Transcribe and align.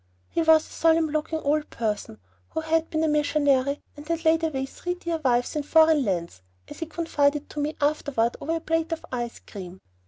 He 0.31 0.41
was 0.41 0.65
a 0.65 0.71
solemn 0.73 1.09
looking 1.09 1.37
old 1.41 1.69
person, 1.69 2.17
who 2.49 2.61
had 2.61 2.89
been 2.89 3.03
a 3.03 3.07
missionary, 3.07 3.81
and 3.95 4.07
"had 4.07 4.25
laid 4.25 4.43
away 4.43 4.65
three 4.65 4.95
dear 4.95 5.19
wives 5.23 5.55
in 5.55 5.61
foreign 5.61 6.03
lands," 6.03 6.41
as 6.69 6.79
he 6.79 6.87
confided 6.87 7.47
to 7.51 7.59
me 7.59 7.75
afterward 7.79 8.35
over 8.41 8.55
a 8.55 8.59
plate 8.61 8.91
of 8.91 9.05
ice 9.11 9.37
cream. 9.41 9.79